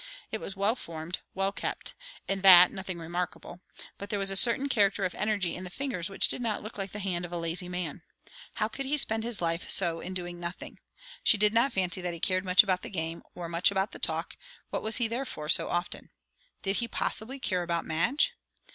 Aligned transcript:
It 0.31 0.39
was 0.39 0.55
well 0.55 0.75
formed, 0.75 1.19
well 1.35 1.51
kept; 1.51 1.93
in 2.27 2.41
that 2.41 2.71
nothing 2.71 2.97
remarkable; 2.97 3.61
but 3.99 4.09
there 4.09 4.17
was 4.17 4.31
a 4.31 4.35
certain 4.35 4.67
character 4.67 5.05
of 5.05 5.13
energy 5.13 5.53
in 5.55 5.63
the 5.63 5.69
fingers 5.69 6.09
which 6.09 6.27
did 6.27 6.41
not 6.41 6.63
look 6.63 6.75
like 6.75 6.91
the 6.91 6.97
hand 6.97 7.23
of 7.23 7.31
a 7.31 7.37
lazy 7.37 7.69
man. 7.69 8.01
How 8.55 8.67
could 8.67 8.87
he 8.87 8.97
spend 8.97 9.23
his 9.23 9.41
life 9.43 9.69
so 9.69 9.99
in 9.99 10.15
doing 10.15 10.39
nothing? 10.39 10.79
She 11.23 11.37
did 11.37 11.53
not 11.53 11.71
fancy 11.71 12.01
that 12.01 12.15
he 12.15 12.19
cared 12.19 12.43
much 12.45 12.63
about 12.63 12.81
the 12.81 12.89
game, 12.89 13.21
or 13.35 13.47
much 13.47 13.69
about 13.69 13.91
the 13.91 13.99
talk; 13.99 14.35
what 14.71 14.81
was 14.81 14.97
he 14.97 15.07
there 15.07 15.21
for, 15.23 15.47
so 15.47 15.69
often? 15.69 16.09
Did 16.63 16.77
he, 16.77 16.87
possibly, 16.87 17.39
care 17.39 17.61
about 17.61 17.85
Madge? 17.85 18.33